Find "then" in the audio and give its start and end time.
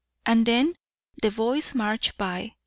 0.47-0.73